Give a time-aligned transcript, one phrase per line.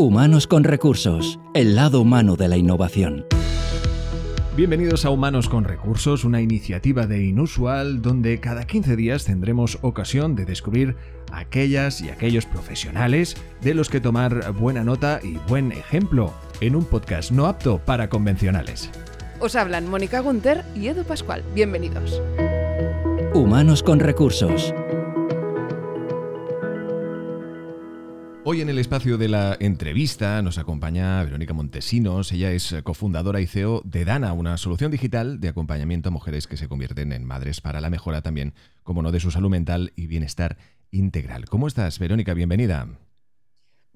[0.00, 3.26] Humanos con Recursos, el lado humano de la innovación.
[4.56, 10.36] Bienvenidos a Humanos con Recursos, una iniciativa de Inusual donde cada 15 días tendremos ocasión
[10.36, 10.96] de descubrir
[11.30, 16.32] aquellas y aquellos profesionales de los que tomar buena nota y buen ejemplo
[16.62, 18.90] en un podcast no apto para convencionales.
[19.38, 21.44] Os hablan Mónica Gunter y Edu Pascual.
[21.54, 22.22] Bienvenidos.
[23.34, 24.72] Humanos con Recursos.
[28.52, 32.32] Hoy en el espacio de la entrevista nos acompaña Verónica Montesinos.
[32.32, 36.56] Ella es cofundadora y CEO de Dana, una solución digital de acompañamiento a mujeres que
[36.56, 40.08] se convierten en madres para la mejora también, como no, de su salud mental y
[40.08, 40.56] bienestar
[40.90, 41.44] integral.
[41.44, 42.34] ¿Cómo estás, Verónica?
[42.34, 42.88] Bienvenida.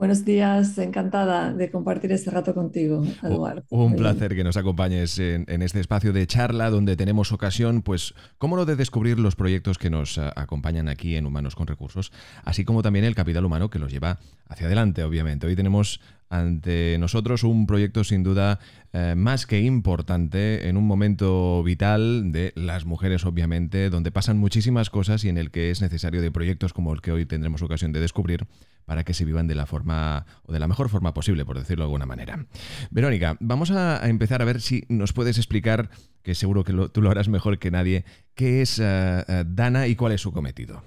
[0.05, 3.65] Buenos días, encantada de compartir este rato contigo, Eduardo.
[3.71, 8.55] Un placer que nos acompañes en, este espacio de charla donde tenemos ocasión, pues, cómo
[8.55, 12.13] no, de descubrir los proyectos que nos eh, acompañan aquí en Humanos con Recursos,
[12.45, 15.47] así como también el capital humano que los lleva hacia adelante, obviamente.
[15.47, 18.59] Hoy tenemos ante nosotros un proyecto sin duda
[18.93, 24.91] eh, más que importante en un momento vital de las mujeres, obviamente, donde pasan muchísimas
[24.91, 27.93] cosas y en el que es necesario de proyectos como el que hoy tendremos ocasión
[27.93, 28.47] de descubrir
[28.85, 31.85] para que se vivan de la forma o de la mejor forma posible, por decirlo
[31.85, 32.47] de alguna manera.
[32.91, 35.91] Verónica, vamos a, empezar a ver si nos puedes explicar,
[36.23, 38.05] que seguro que tú lo harás mejor que nadie,
[38.35, 40.83] qué es eh, eh, Dana y cuál es su cometido.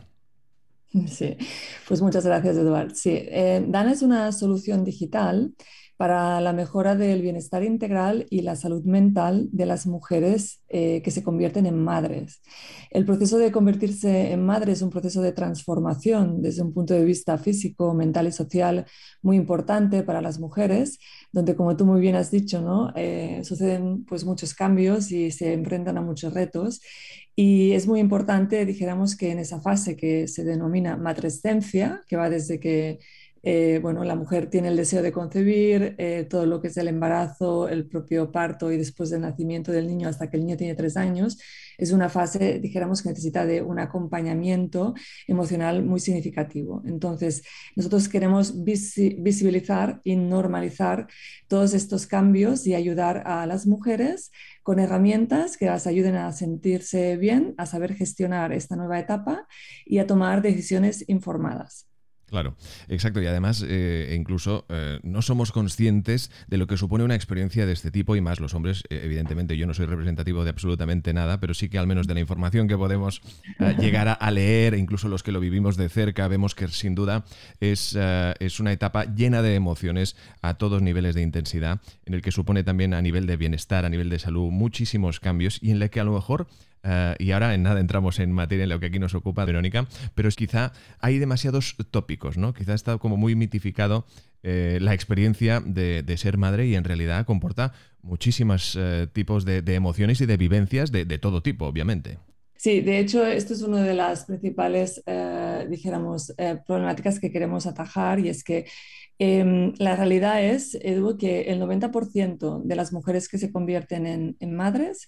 [1.08, 1.38] Sí,
[1.88, 2.94] pues muchas gracias, Eduard.
[2.96, 5.54] Sí, eh, Dana es una solución digital
[5.98, 11.10] para la mejora del bienestar integral y la salud mental de las mujeres eh, que
[11.10, 12.42] se convierten en madres.
[12.92, 17.04] El proceso de convertirse en madre es un proceso de transformación desde un punto de
[17.04, 18.86] vista físico, mental y social
[19.24, 21.00] muy importante para las mujeres,
[21.32, 22.94] donde como tú muy bien has dicho, ¿no?
[22.96, 26.80] Eh, suceden pues, muchos cambios y se enfrentan a muchos retos.
[27.36, 32.30] Y es muy importante, dijéramos, que en esa fase que se denomina matrescencia, que va
[32.32, 33.00] desde que
[33.50, 36.90] eh, bueno, la mujer tiene el deseo de concebir, eh, todo lo que es el
[36.90, 40.76] embarazo, el propio parto y después del nacimiento del niño hasta que el niño tiene
[40.76, 41.38] tres años,
[41.78, 44.96] es una fase, dijéramos, que necesita de un acompañamiento
[45.28, 46.82] emocional muy significativo.
[46.86, 47.42] Entonces,
[47.78, 51.08] nosotros queremos visibilizar y normalizar
[51.48, 54.30] todos estos cambios y ayudar a las mujeres
[54.62, 59.48] con herramientas que las ayuden a sentirse bien, a saber gestionar esta nueva etapa
[59.86, 61.88] y a tomar decisiones informadas.
[62.28, 62.56] Claro,
[62.90, 63.22] exacto.
[63.22, 67.72] Y además, eh, incluso eh, no somos conscientes de lo que supone una experiencia de
[67.72, 68.84] este tipo y más los hombres.
[68.90, 72.16] Eh, evidentemente, yo no soy representativo de absolutamente nada, pero sí que al menos de
[72.16, 73.22] la información que podemos
[73.80, 77.24] llegar a, leer, e incluso los que lo vivimos de cerca, vemos que sin duda
[77.62, 77.98] es,
[78.40, 82.64] es una etapa llena de emociones a todos niveles de intensidad, en el que supone
[82.64, 86.02] también a nivel de bienestar, a nivel de salud, muchísimos cambios y en el que
[86.02, 86.48] a lo mejor
[86.84, 89.88] eh, y ahora en nada entramos en materia en lo que aquí nos ocupa, Verónica,
[90.16, 92.54] pero es quizá hay demasiados tópicos, ¿no?
[92.54, 94.06] Quizá está como muy mitificado
[94.44, 100.22] eh, la experiencia de, ser madre y en realidad comporta muchísimos eh, tipos de, emociones
[100.22, 102.20] y de vivencias de, todo tipo, obviamente.
[102.58, 105.04] Sí, de hecho, esto es una de las principales,
[105.70, 106.34] dijéramos,
[106.66, 108.66] problemáticas que queremos atajar y es que
[109.20, 114.06] em, la realidad es, Edu, que el 90% de las mujeres que se convierten
[114.40, 115.08] en, madres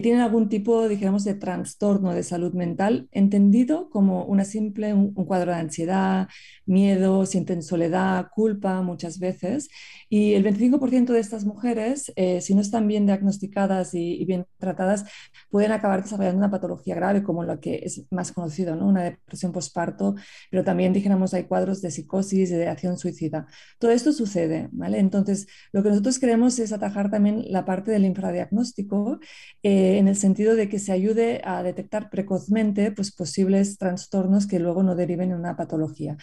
[0.00, 5.52] tienen algún tipo, dijéramos, de trastorno de salud mental, entendido como una simple, un, cuadro
[5.52, 6.28] de ansiedad,
[6.66, 9.68] miedo, sienten soledad, culpa muchas veces.
[10.08, 15.04] Y el 25% de estas mujeres, eh, si no están bien diagnosticadas y, bien tratadas,
[15.50, 18.86] pueden acabar desarrollando una patología grave como la que es más conocido, ¿no?
[18.86, 20.14] una depresión postparto,
[20.50, 23.46] pero también, dijéramos, hay cuadros de psicosis, de acción suicida.
[23.78, 24.98] Todo esto sucede, ¿vale?
[24.98, 29.18] Entonces, lo que nosotros queremos es atajar también la parte del infradiagnóstico.
[29.62, 34.58] Eh, en el sentido de que se ayude a detectar precozmente pues, posibles trastornos que
[34.58, 36.16] luego no deriven en una patología.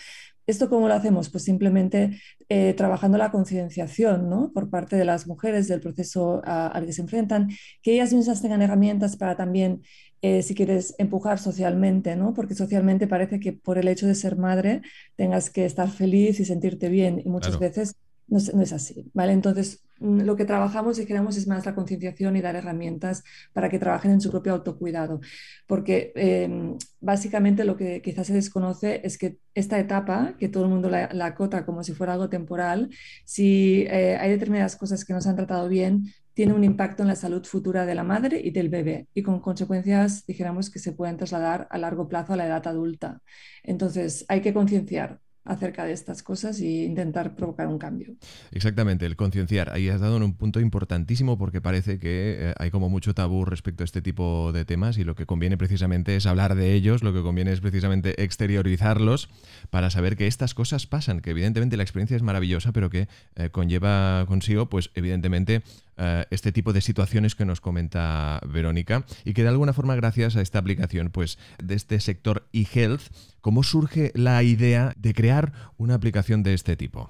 [0.46, 1.30] ¿Esto cómo lo hacemos?
[1.30, 2.20] Pues simplemente
[2.50, 4.52] eh, trabajando la concienciación ¿no?
[4.54, 7.50] por parte de las mujeres del proceso al que se enfrentan,
[7.82, 9.84] que ellas mismas tengan herramientas para también,
[10.24, 12.34] eh, si quieres, empujar socialmente, ¿no?
[12.34, 14.82] porque socialmente parece que por el hecho de ser madre
[15.18, 17.98] tengas que estar feliz y sentirte bien y muchas veces
[18.28, 19.34] no es, así, ¿vale?
[19.34, 23.22] Entonces, mm, lo que trabajamos y queremos es más la concienciación y dar herramientas
[23.52, 25.20] para que trabajen en su propio autocuidado,
[25.68, 30.70] porque em, básicamente lo que quizás se desconoce es que esta etapa, que todo el
[30.70, 32.90] mundo la, acota como si fuera algo temporal,
[33.26, 37.10] si eh, hay determinadas cosas que no se han tratado bien, tiene un impacto en
[37.10, 40.92] la salud futura de la madre y del bebé y con consecuencias, dijéramos, que se
[40.94, 43.22] pueden trasladar a largo plazo a la edad adulta.
[43.64, 48.16] Entonces, hay que concienciar acerca de estas cosas e intentar provocar un cambio.
[48.52, 49.72] Exactamente, el concienciar.
[49.74, 53.84] Ahí has dado un punto importantísimo porque parece que eh, hay como mucho tabú respecto
[53.84, 57.14] a este tipo de temas y lo que conviene precisamente es hablar de ellos, lo
[57.14, 59.30] que conviene es precisamente exteriorizarlos
[59.70, 63.50] para saber que estas cosas pasan, que evidentemente la experiencia es maravillosa, pero que eh,
[63.50, 65.62] conlleva consigo, pues evidentemente,
[65.98, 70.36] eh, este tipo de situaciones que nos comenta Verónica y que de alguna forma gracias
[70.36, 73.02] a esta aplicación pues de este sector eHealth,
[73.42, 77.10] ¿cómo surge la idea de crear una aplicación de este tipo?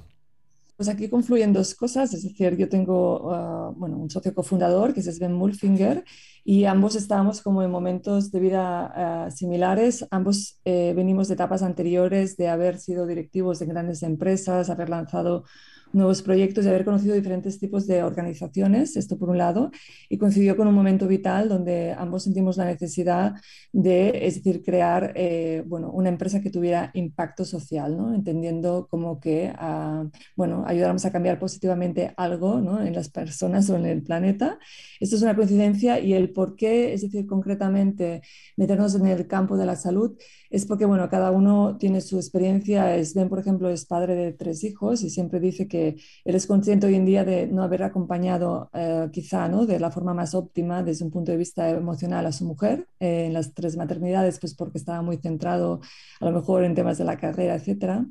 [0.75, 5.01] Pues aquí confluyen dos cosas, es decir, yo tengo uh, bueno, un socio cofundador que
[5.01, 6.03] es Sven Mulfinger
[6.44, 11.62] y ambos estábamos como en momentos de vida uh, similares, ambos eh, venimos de etapas
[11.62, 15.45] anteriores de haber sido directivos de grandes empresas, haber lanzado
[15.94, 19.72] nuevos proyectos y haber conocido diferentes tipos de organizaciones, esto por un lado,
[20.10, 23.36] y coincidió con un momento vital donde ambos sentimos la necesidad
[23.72, 28.13] de, es decir, crear eh, bueno, una empresa que tuviera impacto social, ¿no?
[28.13, 32.81] entendiendo como que uh, bueno, ayudáramos a cambiar positivamente algo ¿no?
[32.84, 34.60] en las personas o en el planeta.
[35.00, 38.22] Esto es una coincidencia y el por qué, es decir, concretamente
[38.57, 40.18] meternos en el campo de la salud,
[40.50, 43.04] es porque, bueno, cada uno tiene su experiencia.
[43.04, 46.88] Sven, por ejemplo, es padre de tres hijos y siempre dice que él es consciente
[46.88, 49.65] hoy en día de no haber acompañado eh, quizá, ¿no?
[49.65, 53.25] De la forma más óptima desde un punto de vista emocional a su mujer eh,
[53.25, 55.81] en las tres maternidades, pues porque estaba muy centrado
[56.19, 58.06] a lo mejor en temas de la carrera, etcétera.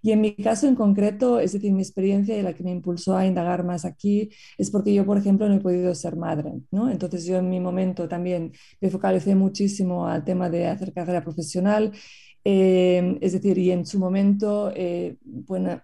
[0.00, 3.16] Y en mi caso en concreto, es decir, mi experiencia y la que me impulsó
[3.16, 6.88] a indagar más aquí es porque yo, por ejemplo, no he podido ser madre, ¿no?
[6.90, 11.92] Entonces yo en mi momento también me focalicé muchísimo al tema de hacer carrera profesional.
[12.44, 15.16] Eh, es decir, y en su momento eh,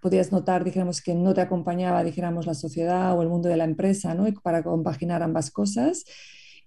[0.01, 3.65] podías notar, dijéramos, que no te acompañaba, dijéramos, la sociedad o el mundo de la
[3.65, 4.27] empresa, ¿no?
[4.43, 6.05] Para compaginar ambas cosas.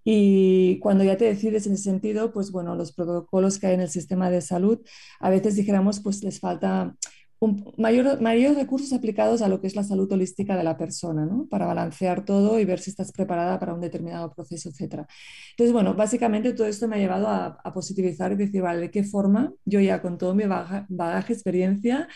[0.04, 3.82] Y cuando ya te decides en ese sentido, pues bueno, los protocolos que hay en
[3.82, 4.80] el sistema de salud,
[5.20, 6.96] a veces dijéramos, pues les falta
[7.40, 11.26] un mayor, mayores recursos aplicados a lo que es la salud holística de la persona,
[11.26, 11.46] ¿no?
[11.48, 15.06] Para balancear todo y ver si estás preparada para un determinado proceso, etc.
[15.52, 19.04] Entonces, bueno, básicamente todo esto me ha llevado a, positivizar y decir, vale, ¿de qué
[19.04, 22.08] forma yo ya con todo mi bagaje, experiencia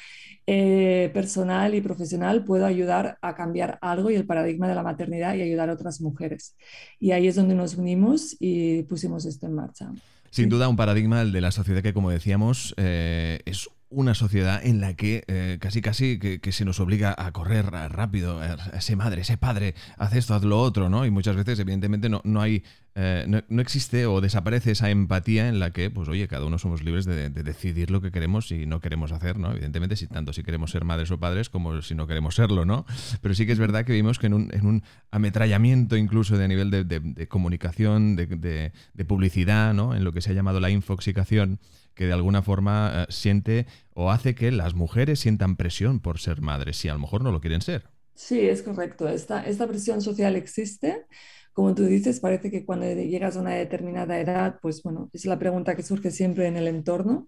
[0.47, 5.35] eh, personal y profesional puedo ayudar a cambiar algo y el paradigma de la maternidad
[5.35, 6.55] y ayudar a otras mujeres?
[6.99, 9.91] Y ahí es donde nos unimos y pusimos esto en marcha.
[10.31, 14.65] Sin duda, un paradigma el de la sociedad que, como decíamos, eh, es una sociedad
[14.65, 18.41] en la que eh, casi casi que, se nos obliga a correr rápido,
[18.73, 21.05] ese madre, ese padre, haz esto, haz lo otro, ¿no?
[21.05, 22.63] Y muchas veces, evidentemente, no, no hay,
[22.95, 26.83] eh, no, existe o desaparece esa empatía en la que, pues oye, cada uno somos
[26.83, 29.51] libres de, decidir lo que queremos y no queremos hacer, ¿no?
[29.51, 32.85] Evidentemente, si tanto si queremos ser madres o padres como si no queremos serlo, ¿no?
[33.21, 36.47] Pero sí que es verdad que vimos que en un, en un ametrallamiento incluso de
[36.47, 38.71] nivel de, comunicación, de,
[39.07, 39.95] publicidad, ¿no?
[39.95, 41.59] En lo que se ha llamado la infoxicación,
[42.01, 46.41] que de alguna forma eh, siente o hace que las mujeres sientan presión por ser
[46.41, 47.83] madres, si a lo mejor no lo quieren ser.
[48.15, 49.07] Sí, es correcto.
[49.07, 51.05] Esta, esta presión social existe.
[51.53, 55.37] Como tú dices, parece que cuando llegas a una determinada edad, pues bueno, es la
[55.37, 57.27] pregunta que surge siempre en el entorno.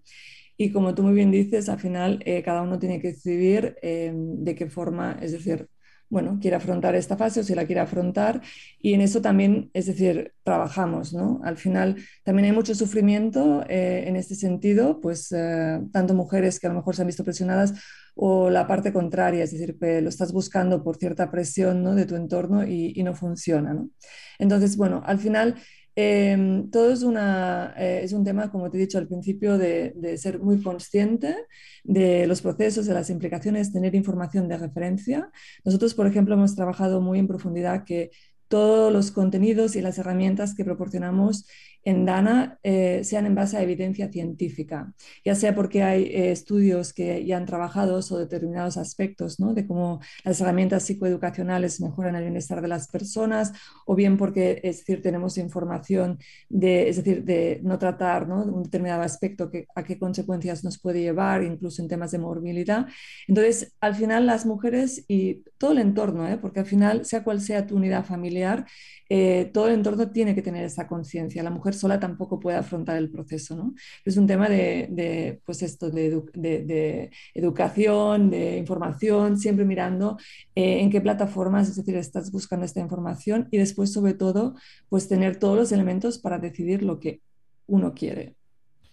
[0.56, 4.12] Y como tú muy bien dices, al final eh, cada uno tiene que decidir eh,
[4.12, 5.68] de qué forma, es decir,
[6.08, 8.40] bueno, quiere afrontar esta fase o si la quiere afrontar.
[8.78, 11.40] Y en eso también, es decir, trabajamos, ¿no?
[11.44, 16.66] Al final también hay mucho sufrimiento eh, en este sentido, pues eh, tanto mujeres que
[16.66, 17.74] a lo mejor se han visto presionadas
[18.14, 21.94] o la parte contraria, es decir, que lo estás buscando por cierta presión ¿no?
[21.94, 23.90] de tu entorno y, y no funciona, ¿no?
[24.38, 25.56] Entonces, bueno, al final
[25.96, 29.92] Em, todo es, una, eh, es un tema, como te he dicho al principio, de,
[29.96, 31.36] de, ser muy consciente
[31.84, 35.30] de los procesos, de las implicaciones, tener información de referencia.
[35.64, 38.10] Nosotros, por ejemplo, hemos trabajado muy en profundidad que
[38.48, 41.46] todos los contenidos y las herramientas que proporcionamos
[41.84, 44.92] en Dana eh, sean en base a evidencia científica,
[45.24, 49.54] ya sea porque hay eh, estudios que ya han trabajado sobre determinados aspectos, ¿no?
[49.54, 53.52] de cómo las herramientas psicoeducacionales mejoran el bienestar de las personas,
[53.86, 58.42] o bien porque, es decir, tenemos información de, es decir, de no tratar ¿no?
[58.44, 62.86] un determinado aspecto, que, a qué consecuencias nos puede llevar, incluso en temas de morbilidad.
[63.28, 66.38] Entonces, al final las mujeres y todo el entorno, ¿eh?
[66.38, 68.66] porque al final, sea cual sea tu unidad familiar,
[69.08, 71.42] eh, todo el entorno tiene que tener esa conciencia.
[71.42, 73.54] La mujer sola tampoco puede afrontar el proceso.
[73.56, 73.74] ¿no?
[74.04, 80.16] Es un tema de, pues esto, de, educación, de información, siempre mirando
[80.54, 84.54] eh, en qué plataformas, es decir, estás buscando esta información y después, sobre todo,
[84.88, 87.20] pues tener todos los elementos para decidir lo que
[87.66, 88.34] uno quiere.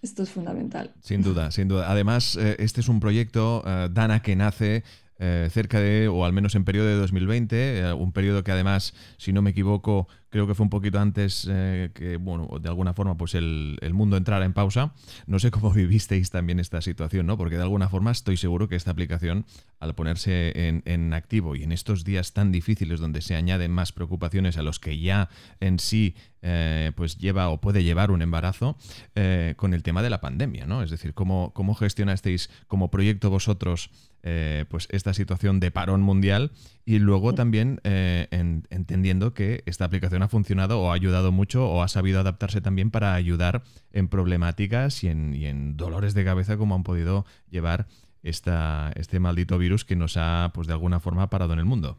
[0.02, 0.94] Esto es fundamental.
[1.02, 1.90] Sin duda, sin duda.
[1.92, 4.84] Además, eh, este es un proyecto, Dana, que nace
[5.24, 8.96] eh, cerca de, o al menos en periodo de 2020, eh, un periodo que además,
[9.18, 12.94] si no me equivoco, creo que fue un poquito antes eh, que, bueno, de alguna
[12.94, 14.94] forma, pues el, mundo entrara en pausa.
[15.28, 17.38] No sé cómo vivisteis también esta situación, ¿no?
[17.38, 19.46] Porque de alguna forma estoy seguro que esta aplicación,
[19.80, 20.54] al ponerse
[20.86, 24.80] en, activo y en estos días tan difíciles donde se añaden más preocupaciones a los
[24.80, 28.78] que ya en sí eh, pues lleva o puede llevar un embarazo
[29.16, 30.82] eh, con el tema de la pandemia, ¿no?
[30.82, 33.92] Es decir, cómo, cómo gestionasteis como proyecto vosotros
[34.24, 36.52] eh, pues esta situación de parón mundial
[36.86, 41.88] y luego también entendiendo que esta aplicación ha funcionado o ha ayudado mucho o ha
[41.88, 47.26] sabido adaptarse también para ayudar en problemáticas y en, dolores de cabeza como han podido
[47.50, 47.88] llevar
[48.24, 51.98] esta, este maldito virus que nos ha pues de alguna forma parado en el mundo.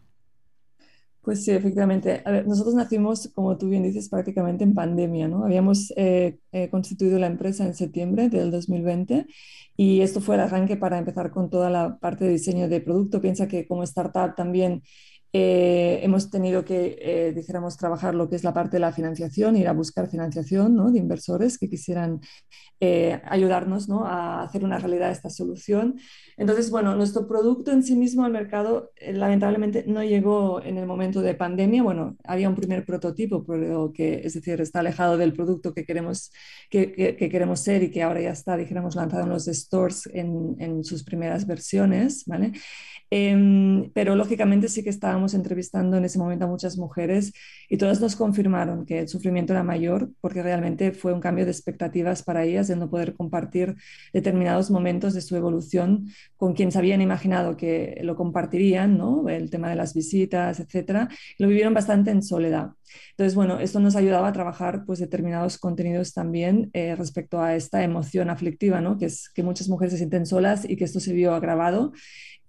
[1.23, 2.21] Pues sí, efectivamente.
[2.25, 5.45] A ver, nosotros nacimos, como tú bien dices, prácticamente en pandemia, ¿no?
[5.45, 6.38] Habíamos eh,
[6.71, 9.26] constituido la empresa en septiembre del 2020
[9.76, 13.21] y esto fue el arranque para empezar con toda la parte de diseño de producto.
[13.21, 14.83] Piensa que como startup también
[15.35, 19.57] eh, hemos tenido que, eh, dijéramos, trabajar lo que es la parte de la financiación,
[19.57, 20.91] ir a buscar financiación ¿no?
[20.91, 22.21] de inversores que quisieran
[22.81, 24.05] eh, ayudarnos ¿no?
[24.05, 25.99] a hacer una realidad esta solución.
[26.37, 31.21] Entonces, bueno, nuestro producto en sí mismo al mercado lamentablemente no llegó en el momento
[31.23, 31.83] de pandemia.
[31.83, 36.33] Bueno, había un primer prototipo, pero que, es decir, está alejado del producto que queremos,
[36.71, 40.57] que, que, queremos ser y que ahora ya está, dijéramos, lanzado en los stores en,
[40.59, 42.53] en sus primeras versiones, ¿vale?
[43.15, 47.35] Em, pero lógicamente sí que estábamos entrevistando en ese momento a muchas mujeres
[47.69, 51.51] y todas nos confirmaron que el sufrimiento era mayor porque realmente fue un cambio de
[51.51, 53.77] expectativas para ellas de no poder compartir
[54.15, 59.29] determinados momentos de su evolución con quien se habían imaginado que lo compartirían, ¿no?
[59.29, 61.09] el tema de las visitas, etcétera.
[61.39, 62.71] Lo vivieron bastante en soledad.
[63.11, 67.83] Entonces, bueno, esto nos ayudaba a trabajar pues, determinados contenidos también eh, respecto a esta
[67.85, 68.99] emoción aflictiva, ¿no?
[68.99, 71.93] que es que muchas mujeres se sienten solas y que esto se vio agravado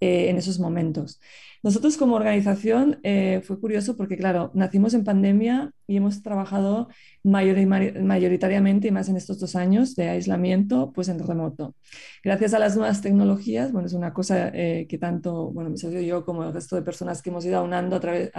[0.04, 1.18] eh, en esos momentos.
[1.64, 6.88] Nosotros como organización eh, fue curioso porque, claro, nacimos en pandemia y hemos trabajado
[7.22, 11.74] mayoritariamente, y más en estos dos años de aislamiento, pues en remoto.
[12.22, 16.02] Gracias a las nuevas tecnologías, bueno, es una cosa eh, que tanto, bueno, mi socio
[16.02, 18.30] yo como el resto de personas que hemos ido aunando a través,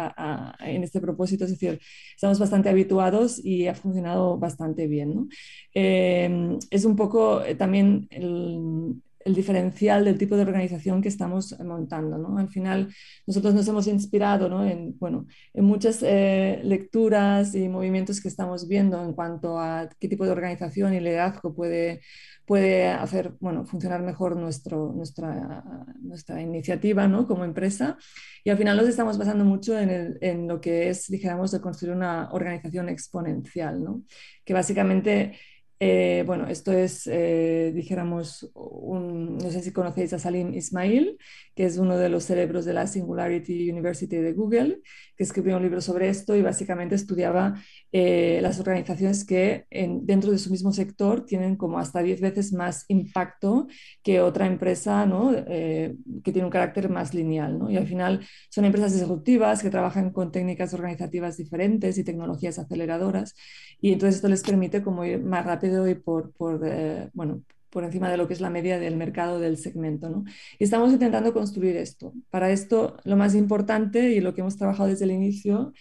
[0.60, 1.80] en este propósito, es decir,
[2.16, 5.16] estamos bastante habituados y ha funcionado bastante bien.
[5.16, 5.28] ¿no?
[5.74, 12.18] es un poco también el, el diferencial del tipo de organización que estamos montando.
[12.20, 12.38] ¿no?
[12.38, 12.94] Al final,
[13.26, 14.64] nosotros nos hemos inspirado ¿no?
[14.64, 20.08] en, bueno, en muchas eh, lecturas y movimientos que estamos viendo en cuanto a qué
[20.08, 22.02] tipo de organización y liderazgo puede,
[22.46, 25.64] puede hacer bueno, funcionar mejor nuestro, nuestra,
[26.02, 27.28] nuestra iniciativa ¿no?
[27.28, 27.98] como empresa.
[28.44, 31.96] Y al final nos estamos basando mucho en, en lo que es, dijéramos, de construir
[31.96, 34.04] una organización exponencial, ¿no?
[34.46, 35.34] que básicamente
[35.80, 41.18] eh, bueno, esto es, eh, dijéramos, no sé si conocéis a Salim Ismail,
[41.54, 44.82] que es uno de los cerebros de la Singularity University de Google,
[45.16, 47.56] que escribió un libro sobre esto y básicamente estudiaba
[47.92, 52.86] eh, las organizaciones que dentro de su mismo sector tienen como hasta 10 veces más
[52.88, 53.68] impacto
[54.04, 55.32] que otra empresa ¿no?
[55.34, 57.60] que tiene un carácter más lineal.
[57.60, 57.70] ¿no?
[57.70, 63.36] Y al final son empresas disruptivas que trabajan con técnicas organizativas diferentes y tecnologías aceleradoras
[63.82, 67.42] y entonces esto les permite como ir más rápido y por, por eh, bueno,
[67.76, 70.10] por encima de lo que es la media del mercado del segmento.
[70.10, 70.24] ¿no?
[70.58, 72.14] Y estamos intentando construir esto.
[72.30, 75.74] Para esto, lo más importante y lo que hemos trabajado desde el inicio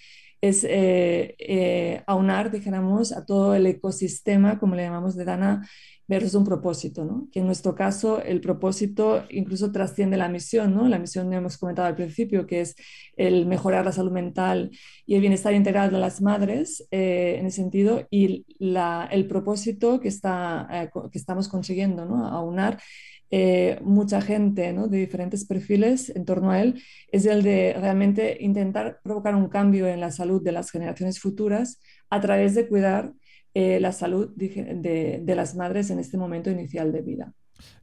[0.49, 5.67] es eh, eh, aunar, dijéramos, a todo el ecosistema, como le llamamos de Dana,
[6.07, 7.29] versus un propósito, ¿no?
[7.33, 10.87] que en nuestro caso el propósito incluso trasciende la misión, ¿no?
[10.87, 12.77] la misión que hemos comentado al principio, que es
[13.17, 14.71] el mejorar la salud mental
[15.07, 19.99] y el bienestar integral de las madres eh, en ese sentido, y la, el propósito
[19.99, 22.27] que, está, eh, que estamos consiguiendo, ¿no?
[22.27, 22.79] aunar
[23.37, 24.87] eh, mucha gente ¿no?
[24.87, 29.89] de diferentes perfiles en torno a él, es el de realmente intentar provocar un cambio
[29.89, 33.13] en la salud de las generaciones futuras a través de cuidar
[33.53, 37.33] eh, la salud de, las madres en este momento inicial de vida.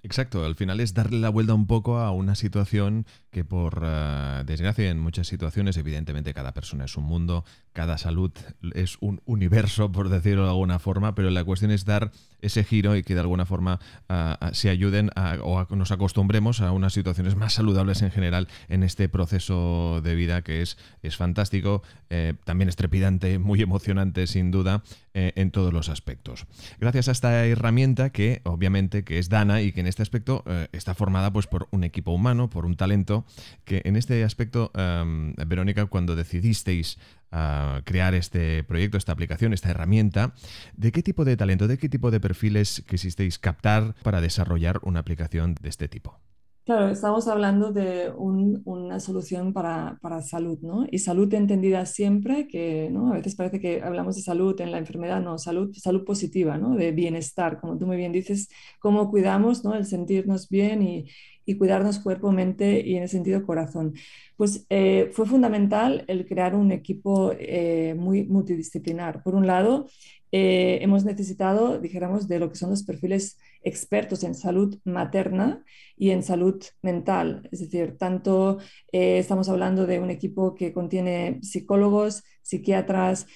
[0.03, 4.46] Exacto, al final es darle la vuelta un poco a una situación que por uh,
[4.46, 7.43] desgracia en muchas situaciones, evidentemente cada persona es un mundo,
[7.74, 8.31] cada salud
[8.74, 12.95] es un universo, por decirlo de alguna forma, pero la cuestión es dar ese giro
[12.95, 13.79] y que de alguna forma
[14.10, 15.10] uh, se ayuden
[15.43, 20.41] o nos acostumbremos a unas situaciones más saludables en general en este proceso de vida
[20.41, 24.83] que es, es fantástico, eh, también es trepidante, muy emocionante sin duda
[25.13, 26.45] eh, en todos los aspectos.
[26.79, 30.67] Gracias a esta herramienta que obviamente que es Dana y que en este aspecto eh,
[30.71, 33.25] está formada pues por un equipo humano, por un talento,
[33.65, 36.98] que en este aspecto, Verónica, cuando decidisteis
[37.31, 40.33] ah, crear este proyecto, esta aplicación, esta herramienta,
[40.75, 45.00] ¿de qué tipo de talento, de qué tipo de perfiles quisisteis captar para desarrollar una
[45.00, 46.19] aplicación de este tipo?
[46.63, 50.85] Claro, estamos hablando de una solución para, para, salud, ¿no?
[50.91, 53.11] Y salud entendida siempre, que ¿no?
[53.11, 56.75] a veces parece que hablamos de salud en la enfermedad, no, salud, salud positiva, ¿no?
[56.75, 58.47] De bienestar, como tú muy bien dices,
[58.79, 59.73] cómo cuidamos, ¿no?
[59.73, 61.07] El sentirnos bien y,
[61.45, 63.93] y cuidarnos cuerpo, mente y en el sentido corazón.
[64.38, 69.24] Pues eh, fue fundamental el crear un equipo eh, muy multidisciplinar.
[69.24, 69.88] Por un lado,
[70.31, 75.63] eh, hemos necesitado, dijéramos, de lo que son los perfiles expertos en salud materna
[75.98, 77.48] y en salud mental.
[77.51, 78.60] Es decir, tanto
[78.91, 83.27] estamos hablando de un equipo que contiene psicólogos, psiquiatras,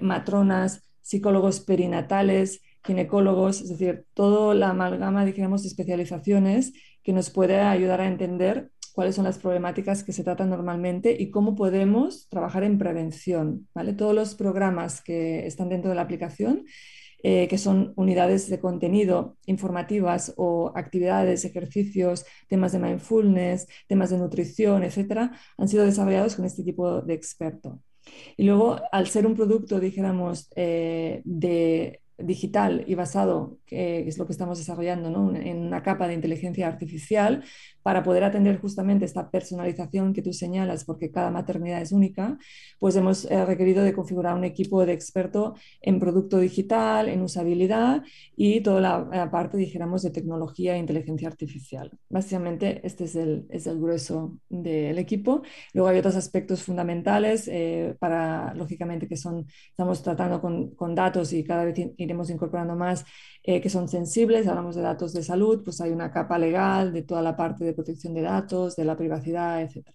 [0.00, 6.72] matronas, psicólogos perinatales, ginecólogos, es decir, toda la amalgama, dijéramos, de especializaciones
[7.02, 11.30] que nos puede ayudar a entender cuáles son las problemáticas que se tratan normalmente y
[11.30, 13.68] cómo podemos trabajar en prevención.
[13.74, 13.94] ¿vale?
[13.94, 16.64] Todos los programas que están dentro de la aplicación,
[17.24, 24.18] eh, que son unidades de contenido informativas o actividades, ejercicios, temas de mindfulness, temas de
[24.18, 27.80] nutrición, etcétera, han sido desarrollados con este tipo de experto.
[28.36, 34.26] Y luego, al ser un producto, dijéramos, eh, de digital y basado, que es lo
[34.26, 35.34] que estamos desarrollando, ¿no?
[35.34, 37.44] en una capa de inteligencia artificial,
[37.82, 42.38] para poder atender justamente esta personalización que tú señalas, porque cada maternidad es única,
[42.78, 48.02] pues hemos eh, requerido de configurar un equipo de experto en producto digital, en usabilidad
[48.36, 51.90] y toda la, parte, dijéramos, de tecnología e inteligencia artificial.
[52.08, 55.42] Básicamente, este es el, es el grueso del equipo.
[55.74, 61.32] Luego hay otros aspectos fundamentales eh, para, lógicamente, que son, estamos tratando con, con datos
[61.32, 63.04] y cada vez iremos incorporando más
[63.42, 67.02] eh, que son sensibles, hablamos de datos de salud, pues hay una capa legal de
[67.02, 69.88] toda la parte de protección de datos, de la privacidad, etc.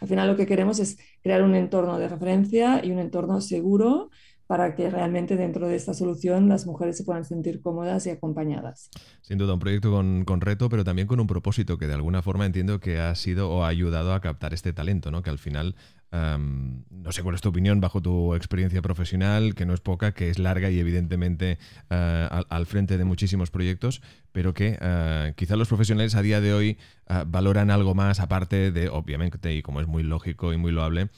[0.00, 4.10] Al final lo que queremos es crear un entorno de referencia y un entorno seguro
[4.50, 8.90] para que realmente dentro de esta solución las mujeres se puedan sentir cómodas y acompañadas.
[9.22, 12.20] Sin duda, un proyecto con, con, reto, pero también con un propósito que de alguna
[12.20, 15.22] forma entiendo que ha sido o ha ayudado a captar este talento, ¿no?
[15.22, 15.76] que al final
[16.12, 20.30] no sé cuál es tu opinión bajo tu experiencia profesional, que no es poca, que
[20.30, 24.02] es larga y evidentemente eh, al, frente de muchísimos proyectos,
[24.32, 26.78] pero que uh, quizá los profesionales a día de hoy
[27.08, 31.10] eh, valoran algo más aparte de, obviamente, y como es muy lógico y muy loable,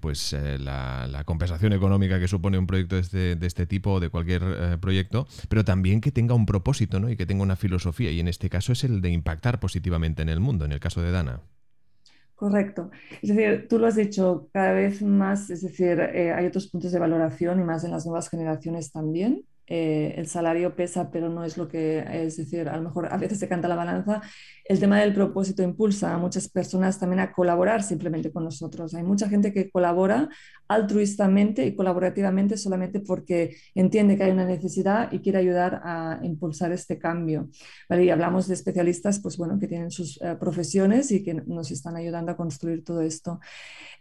[0.00, 4.08] pues la, compensación económica que supone un proyecto de este, de este tipo o de
[4.08, 7.10] cualquier proyecto, pero también que tenga un propósito ¿no?
[7.10, 8.10] y que tenga una filosofía.
[8.10, 11.02] Y en este caso es el de impactar positivamente en el mundo, en el caso
[11.02, 11.42] de Dana.
[12.34, 12.90] Correcto.
[13.22, 16.90] Es decir, tú lo has dicho cada vez más, es decir, eh, hay otros puntos
[16.92, 19.44] de valoración y más en las nuevas generaciones también.
[19.66, 23.16] Eh, el salario pesa, pero no es lo que, es decir, a lo mejor a
[23.16, 24.20] veces se canta la balanza.
[24.64, 28.94] El tema del propósito impulsa a muchas personas también a colaborar simplemente con nosotros.
[28.94, 30.28] Hay mucha gente que colabora
[30.68, 36.72] altruistamente y colaborativamente solamente porque entiende que hay una necesidad y quiere ayudar a impulsar
[36.72, 37.48] este cambio.
[37.88, 38.04] ¿Vale?
[38.04, 41.96] Y hablamos de especialistas, pues bueno, que tienen sus eh, profesiones y que nos están
[41.96, 43.40] ayudando a construir todo esto.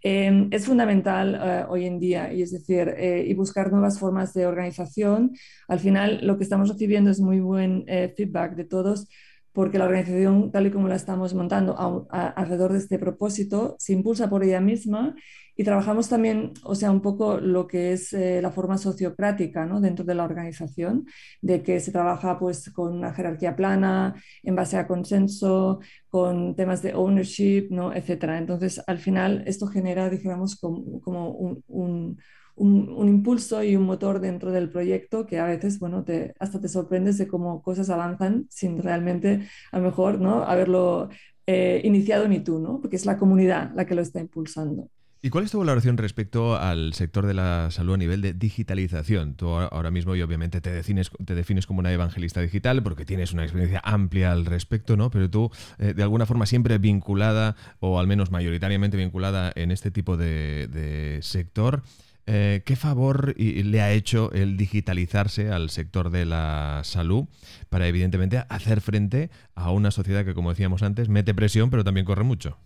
[0.02, 4.46] Em, es fundamental eh, hoy en día, y es decir, y buscar nuevas formas de
[4.46, 5.32] organización.
[5.68, 9.08] Al final, lo que estamos recibiendo es muy buen eh, feedback de todos,
[9.54, 11.78] porque la organización, tal y como la estamos montando
[12.10, 15.16] alrededor de este propósito, se impulsa por ella misma
[15.56, 19.80] y trabajamos también, o sea, un poco lo que es eh, la forma sociocrática ¿no?
[19.80, 21.06] dentro de la organización,
[21.42, 26.82] de que se trabaja pues con una jerarquía plana, en base a consenso, con temas
[26.82, 27.94] de ownership, ¿no?
[27.94, 28.24] etc.
[28.40, 32.18] Entonces, al final, esto genera, digamos, como, como un,
[32.56, 36.68] un, impulso y un motor dentro del proyecto que a veces, bueno, te, hasta te
[36.68, 40.44] sorprendes de cómo cosas avanzan sin realmente, a lo mejor, ¿no?
[40.44, 41.10] haberlo
[41.48, 42.80] eh, iniciado ni tú, ¿no?
[42.82, 44.90] Porque es la comunidad la que lo está impulsando.
[45.26, 49.36] ¿Y cuál es tu valoración respecto al sector de la salud a nivel de digitalización?
[49.36, 53.32] Tú ahora mismo y obviamente te defines, te defines como una evangelista digital porque tienes
[53.32, 55.10] una experiencia amplia al respecto, ¿no?
[55.12, 59.92] Pero tú, eh, de alguna forma, siempre vinculada, o al menos mayoritariamente vinculada en este
[59.92, 61.84] tipo de, sector.
[62.26, 67.26] Eh, ¿Qué favor le ha hecho el digitalizarse al sector de la salud
[67.70, 72.06] para, evidentemente, hacer frente a una sociedad que, como decíamos antes, mete presión, pero también
[72.06, 72.58] corre mucho?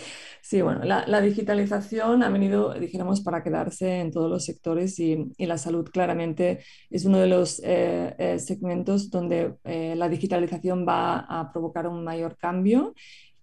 [0.44, 5.56] Sí, bueno, la, digitalización ha venido, dijéramos, para quedarse en todos los sectores y, la
[5.56, 11.52] salud claramente es uno de los eh, eh, segmentos donde eh, la digitalización va a
[11.52, 12.94] provocar un mayor cambio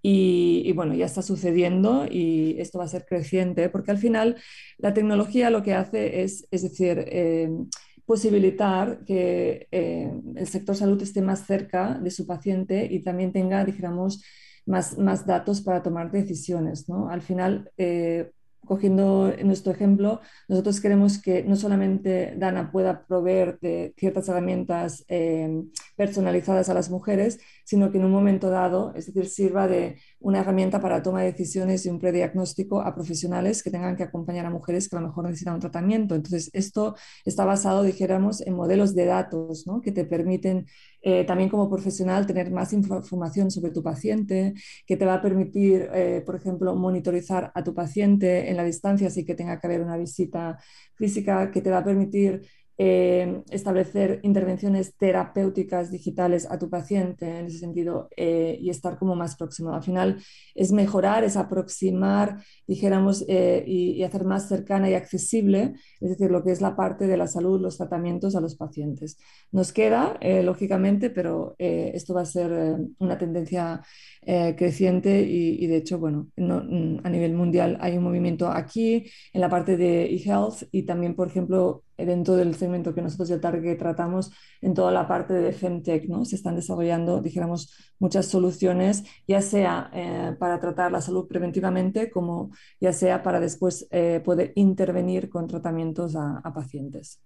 [0.02, 4.38] y, bueno, ya está sucediendo y esto va a ser creciente porque al final
[4.78, 7.06] la tecnología lo que hace es, es decir,
[8.06, 14.24] posibilitar que el sector salud esté más cerca de su paciente y también tenga, dijéramos,
[14.70, 16.88] más, más datos para tomar decisiones.
[16.88, 17.10] ¿no?
[17.10, 18.32] Al final, eh,
[18.66, 25.64] cogiendo nuestro ejemplo, nosotros queremos que no solamente Dana pueda proveer de ciertas herramientas eh,
[25.96, 30.40] personalizadas a las mujeres, sino que en un momento dado, es decir, sirva de una
[30.40, 34.50] herramienta para toma de decisiones y un prediagnóstico a profesionales que tengan que acompañar a
[34.50, 36.16] mujeres que a lo mejor necesitan un tratamiento.
[36.16, 39.82] Entonces, esto está basado, dijéramos, en modelos de datos ¿no?
[39.82, 40.66] que te permiten
[41.04, 44.56] eh, también como profesional tener más información sobre tu paciente,
[44.88, 49.10] que te va a permitir, eh, por ejemplo, monitorizar a tu paciente en la distancia,
[49.10, 50.58] así que tenga que haber una visita
[50.96, 52.42] física, que te va a permitir
[52.82, 59.18] eh, establecer intervenciones terapéuticas digitales a tu paciente en ese sentido eh, y estar como
[59.18, 59.74] más próximo.
[59.74, 60.24] Al final
[60.56, 66.42] es mejorar, es aproximar, dijéramos, eh, y, hacer más cercana y accesible, es decir, lo
[66.42, 69.18] que es la parte de la salud, los tratamientos a los pacientes.
[69.52, 73.82] Nos queda, lógicamente, pero esto va a ser una tendencia
[74.56, 79.50] creciente y, de hecho, bueno, mm, a nivel mundial hay un movimiento aquí en la
[79.50, 84.32] parte de e-health y también, por ejemplo, dentro del segmento que nosotros de Target tratamos
[84.62, 86.26] en toda la parte de Femtech, ¿no?
[86.26, 92.52] Se están desarrollando, dijéramos, muchas soluciones, ya sea eh, para tratar la salud preventivamente, como
[92.80, 97.22] ya sea para después eh, poder intervenir con tratamientos a, pacientes.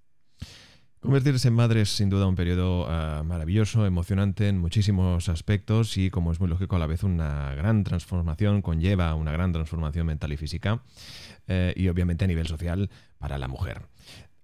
[0.99, 6.09] Convertirse en madre es sin duda un periodo ah, maravilloso, emocionante en muchísimos aspectos y,
[6.09, 10.31] como es muy lógico, a la vez una gran transformación, conlleva una gran transformación mental
[10.31, 10.81] y física
[11.47, 13.81] eh, y obviamente a nivel social para la mujer.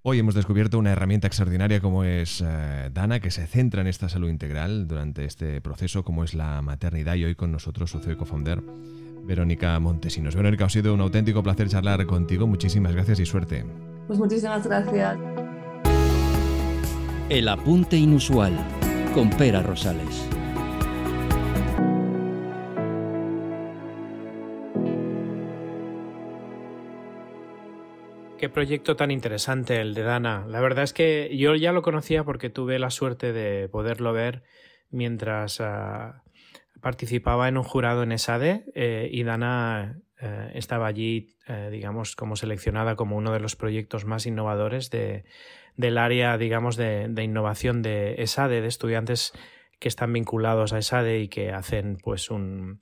[0.02, 4.08] Hoy hemos descubierto una herramienta extraordinaria como es eh, Dana, que se centra en esta
[4.08, 8.18] salud integral durante este proceso, como es la maternidad, y hoy con nosotros su CEO
[8.18, 8.62] co-founder,
[9.26, 10.38] Verónica Montesinos.
[10.38, 12.48] Verónica, ha sido un auténtico placer charlar contigo.
[12.48, 13.66] Muchísimas gracias y suerte.
[14.08, 15.18] Pues muchísimas gracias.
[17.28, 18.58] El apunte inusual
[19.14, 20.39] con Pera Rosales.
[28.52, 30.46] Proyecto tan interesante el de Dana.
[30.48, 34.44] La verdad es que yo ya lo conocía porque tuve la suerte de poderlo ver
[34.90, 36.24] mientras ah,
[36.82, 42.36] participaba en un jurado en ESADE eh, y Dana eh, estaba allí, eh, digamos, como
[42.36, 45.24] seleccionada como uno de los proyectos más innovadores de,
[45.76, 49.34] del área, digamos, de, de, innovación de ESADE, de estudiantes
[49.80, 52.82] que están vinculados a ESADE y que hacen pues un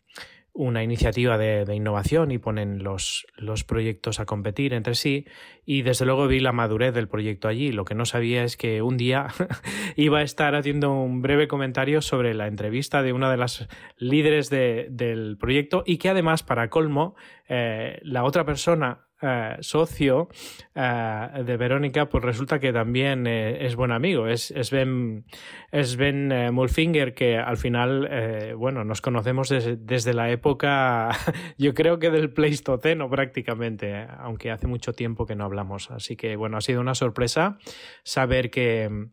[0.57, 5.25] una iniciativa de, innovación y ponen los, los, proyectos a competir entre sí
[5.65, 7.71] y desde luego vi la madurez del proyecto allí.
[7.71, 9.27] Lo que no sabía es que un día
[9.95, 13.67] iba a estar haciendo un breve comentario sobre la entrevista de una de las
[13.97, 17.15] líderes del proyecto y que además, para colmo,
[17.47, 20.29] eh, la otra persona eh, socio
[20.75, 24.27] eh, de Verónica, pues resulta que también eh, es buen amigo.
[24.27, 25.25] Es, es Ben,
[25.71, 31.09] es ben Mulfinger, que al final, bueno, nos conocemos desde, la época,
[31.57, 35.89] yo creo que del Pleistoceno prácticamente, aunque hace mucho tiempo que no hablamos.
[35.89, 37.57] Así que, bueno, ha sido una sorpresa
[38.03, 39.07] saber que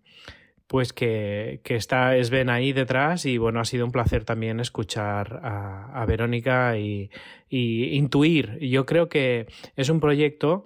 [0.66, 5.40] pues que, que está Sven ahí detrás y bueno, ha sido un placer también escuchar
[5.42, 7.10] a, Verónica y,
[7.48, 8.58] y, intuir.
[8.60, 9.46] Yo creo que
[9.76, 10.64] es un proyecto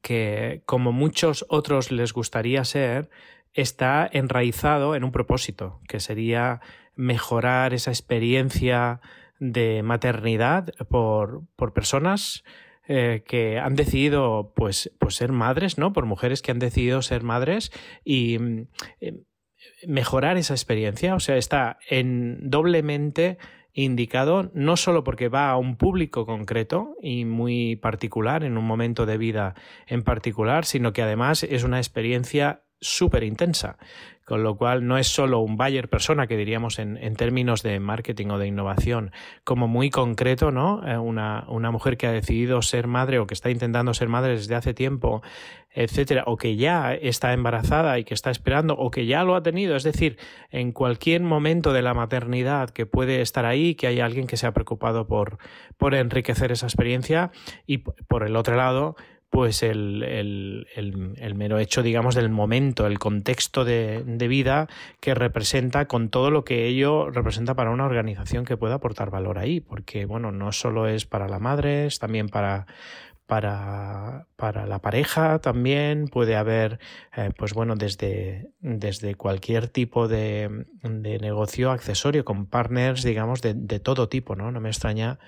[0.00, 3.10] que, como muchos otros les gustaría ser,
[3.52, 6.60] está enraizado en un propósito, que sería
[6.94, 9.00] mejorar esa experiencia
[9.38, 12.44] de maternidad por, por personas
[12.88, 15.92] eh, que han decidido pues, pues ser madres, ¿no?
[15.92, 17.70] Por mujeres que han decidido ser madres
[18.04, 18.66] y mm,
[19.00, 19.22] eh,
[19.86, 21.14] mejorar esa experiencia.
[21.14, 23.38] O sea, está en doblemente
[23.72, 29.06] indicado no solo porque va a un público concreto y muy particular, en un momento
[29.06, 29.54] de vida
[29.86, 33.78] en particular, sino que además es una experiencia súper intensa
[34.32, 38.28] con lo cual no es solo un buyer persona que diríamos en, términos de marketing
[38.28, 39.12] o de innovación,
[39.44, 40.80] como muy concreto, ¿no?
[40.88, 44.32] Eh, una, una, mujer que ha decidido ser madre o que está intentando ser madre
[44.32, 45.20] desde hace tiempo,
[45.74, 49.42] etcétera, o que ya está embarazada y que está esperando, o que ya lo ha
[49.42, 50.16] tenido, es decir,
[50.50, 54.46] en cualquier momento de la maternidad que puede estar ahí, que hay alguien que se
[54.46, 55.36] ha preocupado por,
[55.76, 57.32] por enriquecer esa experiencia,
[57.66, 58.96] y por el otro lado,
[59.32, 64.68] pues el, el, el, mero hecho, digamos, del momento, el contexto de, de, vida
[65.00, 69.38] que representa con todo lo que ello representa para una organización que pueda aportar valor
[69.38, 72.66] ahí, porque, bueno, no solo es para la madre, es también para,
[73.26, 76.78] para, para la pareja también puede haber,
[77.16, 83.54] eh, pues bueno, desde, desde cualquier tipo de, de, negocio accesorio con partners, digamos, de,
[83.54, 84.52] de todo tipo, ¿no?
[84.52, 85.18] No me extraña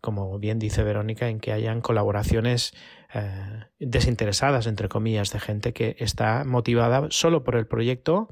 [0.00, 2.74] como bien dice Verónica, en que hayan colaboraciones
[3.12, 8.28] eh, desinteresadas, entre comillas, de gente que está motivada solo por el proyecto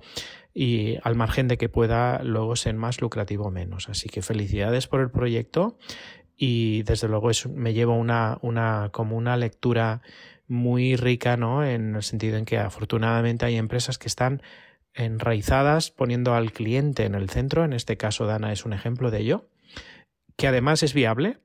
[0.55, 3.89] y al margen de que pueda luego ser más lucrativo o menos.
[3.89, 5.79] Así que felicidades por el proyecto
[6.37, 10.03] y desde luego me llevo una, una, como una lectura
[10.47, 11.65] muy rica, ¿no?
[11.65, 14.43] En el sentido en que afortunadamente hay empresas que están
[14.95, 19.19] enraizadas poniendo al cliente en el centro, en este caso Dana es un ejemplo de
[19.19, 19.49] ello,
[20.37, 21.39] que además es viable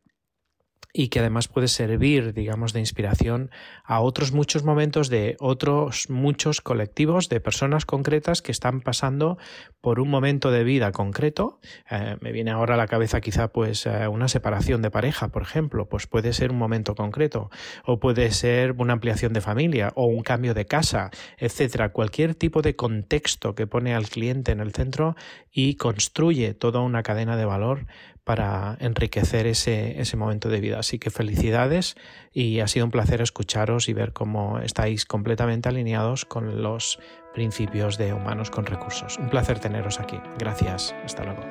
[0.92, 3.52] y que además puede servir, digamos, de inspiración
[3.84, 9.38] a otros muchos momentos de otros muchos colectivos de personas concretas que están pasando
[9.82, 11.60] por un momento de vida concreto.
[11.90, 15.42] Eh, me viene ahora a la cabeza quizá pues eh, una separación de pareja, por
[15.42, 17.50] ejemplo, pues puede ser un momento concreto
[17.86, 21.90] o puede ser una ampliación de familia o un cambio de casa, etcétera.
[21.90, 25.16] Cualquier tipo de contexto que pone al cliente en el centro
[25.52, 27.86] y construye toda una cadena de valor
[28.24, 30.80] para enriquecer ese, ese momento de vida.
[30.80, 31.96] Así que felicidades
[32.32, 37.00] y ha sido un placer escucharos y ver cómo estáis completamente alineados con los
[37.34, 39.18] principios de humanos con recursos.
[39.18, 40.20] Un placer teneros aquí.
[40.38, 40.96] Gracias.
[41.04, 41.42] Hasta luego.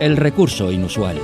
[0.00, 1.20] El recurso inusual.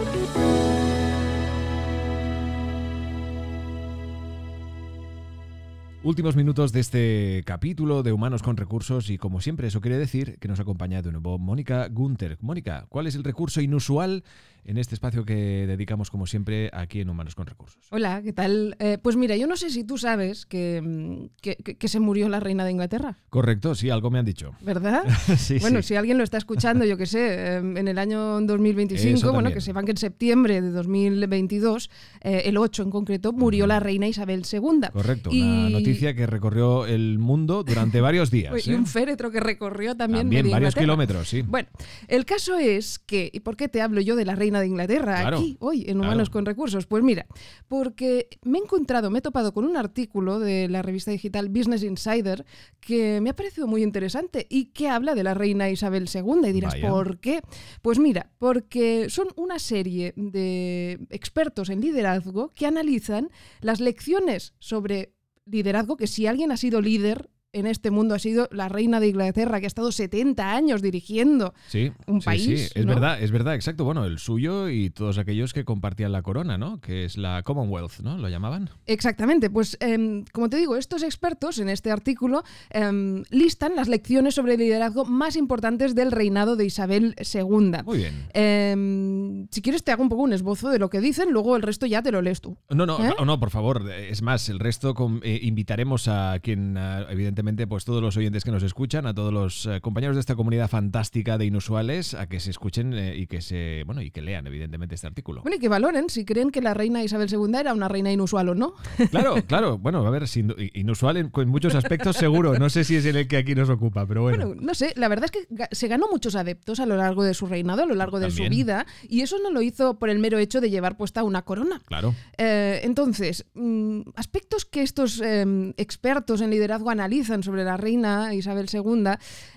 [6.06, 10.38] Últimos minutos de este capítulo de Humanos con Recursos y como siempre eso quiere decir
[10.38, 12.38] que nos acompaña de nuevo Mónica Gunther.
[12.40, 14.22] Mónica, ¿cuál es el recurso inusual
[14.66, 17.80] en este espacio que dedicamos como siempre aquí en Humanos con Recursos?
[17.90, 18.76] Hola, ¿qué tal?
[18.80, 22.28] Eh, pues mira, yo no sé si tú sabes que, mm, que, que, se murió
[22.28, 23.16] la reina de Inglaterra.
[23.30, 24.52] Correcto, sí, algo me han dicho.
[24.60, 25.04] ¿Verdad?
[25.38, 25.88] sí, bueno, sí.
[25.88, 29.60] si alguien lo está escuchando, yo qué sé, em, en el año 2025, bueno, que
[29.60, 31.88] sepan que en septiembre de 2022,
[32.22, 34.88] eh, el 8 en concreto, murió la reina Isabel II.
[34.92, 35.42] Correcto, y...
[35.42, 38.66] una noticia que recorrió el mundo durante varios días.
[38.66, 38.76] Y ¿eh?
[38.76, 40.22] un féretro que recorrió también.
[40.22, 40.82] También varios Inglaterra.
[40.82, 41.42] kilómetros, sí.
[41.42, 41.68] Bueno,
[42.08, 45.20] el caso es que, ¿y por qué te hablo yo de la reina de Inglaterra
[45.20, 46.32] Claro, aquí, hoy, en Humanos claro.
[46.32, 46.86] con Recursos?
[46.86, 47.26] Pues mira,
[47.68, 51.82] porque me he encontrado, me he topado con un artículo de la revista digital Business
[51.82, 52.44] Insider
[52.80, 56.48] que me ha parecido muy interesante y que habla de la reina Isabel II.
[56.48, 56.90] Y dirás, Vaya.
[56.90, 57.40] ¿por qué?
[57.82, 65.14] Pues mira, porque son una serie de expertos en liderazgo que analizan las lecciones sobre
[65.44, 69.08] liderazgo, que si alguien ha sido líder en este mundo ha sido la reina de
[69.08, 72.94] Inglaterra, que ha estado 70 años dirigiendo Sí, un sí, país, sí, es ¿no?
[72.94, 73.84] verdad, es verdad, exacto.
[73.84, 76.80] Bueno, el suyo y todos aquellos que compartían la corona, ¿no?
[76.80, 78.18] Que es la Commonwealth, ¿no?
[78.18, 78.70] ¿Lo llamaban?
[78.86, 84.34] Exactamente, pues em, como te digo, estos expertos en este artículo em, listan las lecciones
[84.34, 87.82] sobre liderazgo más importantes del reinado de Isabel II.
[87.84, 88.26] Muy bien.
[88.34, 91.62] Em, si quieres te hago un poco un esbozo de lo que dicen, luego el
[91.62, 92.56] resto ya te lo lees tú.
[92.70, 93.14] No, no, ¿Eh?
[93.18, 93.90] no, no, por favor.
[93.90, 97.06] Es más, el resto eh, invitaremos a quien, ah,
[97.46, 100.34] evidentemente, pues todos los oyentes que nos escuchan, a todos los eh, compañeros de esta
[100.34, 104.20] comunidad fantástica de inusuales, a que se escuchen eh, y que se, bueno, y que
[104.20, 105.42] lean, evidentemente, este artículo.
[105.42, 108.48] Bueno, y que valoren si creen que la reina Isabel II era una reina inusual
[108.48, 108.74] o no.
[109.10, 109.78] Claro, claro.
[109.78, 112.58] Bueno, a ver, sin- inusual en, en muchos aspectos, seguro.
[112.58, 114.46] No sé si es en el que aquí nos ocupa, pero bueno.
[114.48, 117.32] Bueno, no sé, la verdad es que se ganó muchos adeptos a lo largo de
[117.34, 118.50] su reinado, a lo largo de También.
[118.50, 121.42] su vida, y eso no lo hizo por el mero hecho de llevar puesta una
[121.42, 121.80] corona.
[121.86, 122.14] Claro.
[122.38, 128.66] Eh, entonces, mm, aspectos que estos eh, expertos en liderazgo analizan sobre la reina Isabel
[128.72, 129.04] II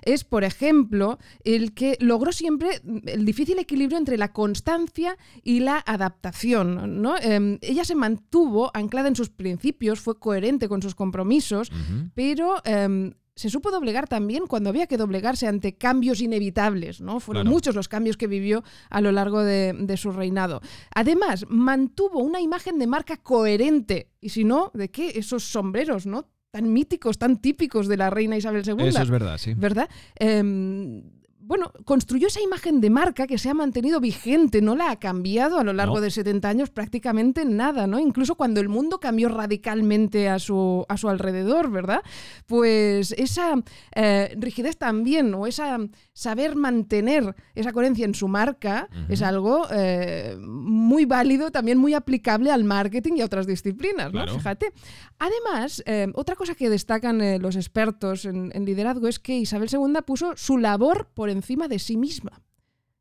[0.01, 5.59] es, por ejemplo, el que logró siempre mm, el difícil equilibrio entre la constancia y
[5.61, 7.01] la adaptación.
[7.01, 7.15] ¿no?
[7.17, 11.71] Eh, ella se mantuvo anclada en sus principios, fue coherente con sus compromisos,
[12.13, 17.21] pero em, se supo doblegar también cuando había que doblegarse ante cambios inevitables, ¿no?
[17.21, 17.53] Fueron Claro.
[17.53, 20.59] muchos los cambios que vivió a lo largo de, de su reinado.
[20.93, 24.11] Además, mantuvo una imagen de marca coherente.
[24.19, 25.13] Y si no, ¿de qué?
[25.15, 26.27] Esos sombreros, ¿no?
[26.51, 28.87] Tan míticos, tan típicos de la reina Isabel II.
[28.87, 29.53] Eso es verdad, sí.
[29.53, 29.89] ¿verdad?
[30.15, 31.03] Em,
[31.49, 35.57] bueno, construyó esa imagen de marca que se ha mantenido vigente, no la ha cambiado
[35.57, 36.01] a lo largo No.
[36.01, 37.97] de 70 años prácticamente nada, ¿no?
[37.97, 42.03] Incluso cuando el mundo cambió radicalmente a su, a su alrededor, ¿verdad?
[42.45, 43.55] Pues esa
[43.95, 45.79] eh, rigidez también, o esa
[46.13, 52.51] saber mantener esa coherencia en su marca, es algo eh, muy válido, también muy aplicable
[52.51, 54.21] al marketing y a otras disciplinas, ¿no?
[54.21, 54.35] Claro.
[54.35, 54.71] Fíjate.
[55.17, 60.03] Además, eh, otra cosa que destacan los expertos en, en liderazgo es que Isabel II
[60.05, 62.41] puso su labor por encima de sí misma.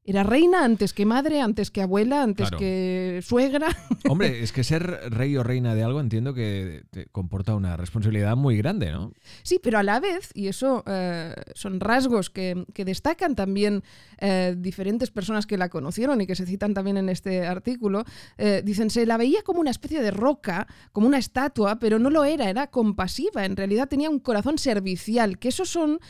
[0.04, 2.58] Era reina antes que madre, antes que abuela, antes Claro.
[2.60, 3.68] que suegra.
[4.08, 8.34] Hombre, es que ser rey o reina de algo entiendo que te comporta una responsabilidad
[8.34, 9.12] muy grande, ¿no?
[9.42, 13.82] Sí, pero a la vez, y eso eh, son rasgos que, que destacan también
[14.18, 18.04] eh, diferentes personas que la conocieron y que se citan también en este artículo,
[18.38, 22.08] eh, dicen, se la veía como una especie de roca, como una estatua, pero no
[22.08, 26.00] lo era, era compasiva, en realidad tenía un corazón servicial, que esos son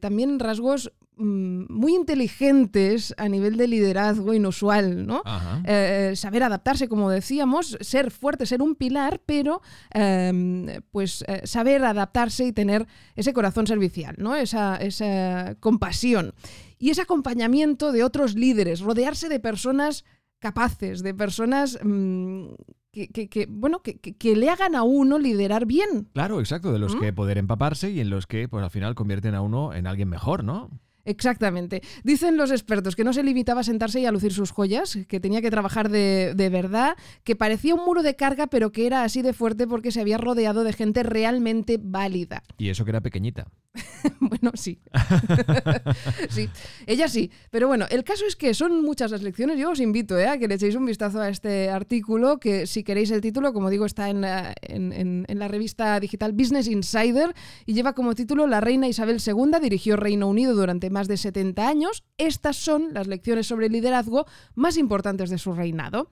[0.00, 5.22] también rasgos muy inteligentes a nivel de liderazgo inusual, ¿no?
[5.24, 5.62] Ajá.
[5.64, 11.84] Eh, saber adaptarse, como decíamos, ser fuerte, ser un pilar, pero eh, pues eh, saber
[11.84, 14.34] adaptarse y tener ese corazón servicial, ¿no?
[14.34, 16.34] Esa, esa compasión
[16.78, 20.04] y ese acompañamiento de otros líderes, rodearse de personas
[20.38, 22.48] capaces, de personas mm,
[22.92, 26.08] que, bueno, que, le hagan a uno liderar bien.
[26.12, 27.00] Claro, exacto, de los ¿Mm?
[27.00, 30.08] que poder empaparse y en los que pues al final convierten a uno en alguien
[30.08, 30.70] mejor, ¿no?
[31.04, 31.82] Exactamente.
[32.02, 35.20] Dicen los expertos que no se limitaba a sentarse y a lucir sus joyas, que
[35.20, 39.04] tenía que trabajar de, de, verdad, que parecía un muro de carga, pero que era
[39.04, 42.42] así de fuerte porque se había rodeado de gente realmente válida.
[42.58, 43.48] Y eso que era pequeñita.
[44.20, 44.78] bueno, sí.
[46.30, 46.48] sí,
[46.86, 47.30] ella sí.
[47.50, 49.58] Pero bueno, el caso es que son muchas las lecciones.
[49.58, 50.26] Yo os invito ¿eh?
[50.26, 53.70] a que le echéis un vistazo a este artículo, que si queréis el título, como
[53.70, 57.34] digo, está en la, en, en la revista digital Business Insider
[57.66, 61.66] y lleva como título La reina Isabel II dirigió Reino Unido durante más de 70
[61.66, 62.04] años.
[62.18, 66.10] Estas son las lecciones sobre liderazgo más importantes de su reinado.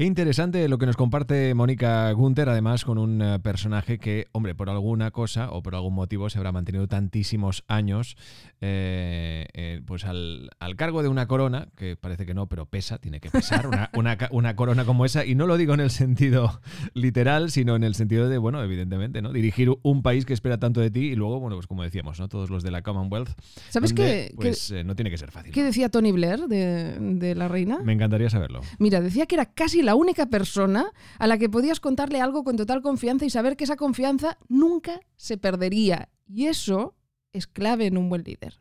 [0.00, 4.54] Qué interesante lo que nos comparte Mónica Gunther, además con un eh, personaje que, hombre,
[4.54, 8.16] por alguna cosa o por algún motivo se habrá mantenido tantísimos años
[8.62, 13.20] eh, eh, pues al, cargo de una corona, que parece que no, pero pesa, tiene
[13.20, 13.90] que pesar una,
[14.30, 16.62] una, corona como esa, y no lo digo en el sentido
[16.94, 19.34] literal, sino en el sentido de, bueno, evidentemente, ¿no?
[19.34, 22.28] Dirigir un país que espera tanto de ti y luego, bueno, pues como decíamos, ¿no?
[22.28, 23.38] Todos los de la Commonwealth.
[23.68, 24.32] ¿Sabes qué?
[24.34, 25.52] Pues no tiene que ser fácil.
[25.52, 27.80] ¿Qué decía Tony Blair de, de la reina?
[27.84, 28.62] Me encantaría saberlo.
[28.78, 32.56] Mira, decía que era casi la única persona a la que podías contarle algo con
[32.56, 36.08] total confianza y saber que esa confianza nunca se perdería.
[36.26, 36.94] Y eso
[37.32, 38.60] es clave en un buen líder.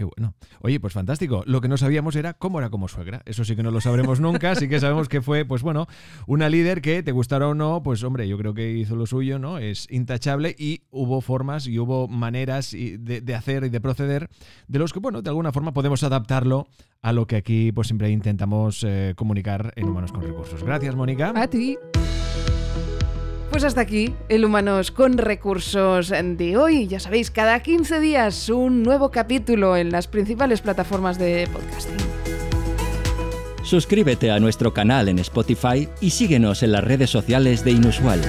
[0.00, 0.32] Qué bueno.
[0.62, 1.42] Oye, pues fantástico.
[1.44, 3.20] Lo que no sabíamos era cómo era como suegra.
[3.26, 4.52] Eso sí que no lo sabremos nunca.
[4.52, 5.88] Así que sabemos que fue, pues bueno,
[6.26, 9.38] una líder que, te gustara o no, pues hombre, yo creo que hizo lo suyo,
[9.38, 9.58] ¿no?
[9.58, 14.30] Es intachable y hubo formas y hubo maneras de, hacer y de proceder
[14.68, 16.66] de los que, bueno, de alguna forma podemos adaptarlo
[17.02, 20.64] a lo que aquí, pues siempre intentamos eh, comunicar en Humanos con Recursos.
[20.64, 21.34] Gracias, Mónica.
[21.36, 21.76] A ti.
[23.50, 26.86] Pues hasta aquí el Humanos con Recursos de hoy.
[26.86, 31.96] Ya sabéis, cada 15 días un nuevo capítulo en las principales plataformas de podcasting.
[33.64, 38.20] Suscríbete a nuestro canal en Spotify y síguenos en las redes sociales de Inusual.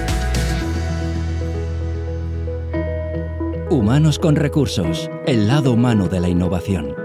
[3.70, 7.01] Humanos con Recursos, el lado humano de la innovación.